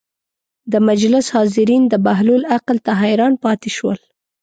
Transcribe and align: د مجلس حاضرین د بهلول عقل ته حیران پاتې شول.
د 0.71 0.73
مجلس 0.89 1.25
حاضرین 1.35 1.83
د 1.89 1.93
بهلول 2.05 2.43
عقل 2.55 2.77
ته 2.85 2.91
حیران 3.01 3.33
پاتې 3.43 3.69
شول. 3.77 3.97